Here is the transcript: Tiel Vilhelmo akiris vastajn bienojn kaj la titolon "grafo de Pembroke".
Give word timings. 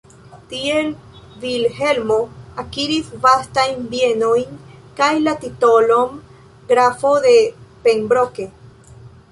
Tiel 0.51 0.87
Vilhelmo 1.43 2.17
akiris 2.63 3.11
vastajn 3.27 3.85
bienojn 3.93 4.57
kaj 5.03 5.11
la 5.29 5.37
titolon 5.45 6.19
"grafo 6.73 7.15
de 7.29 7.37
Pembroke". 7.87 8.53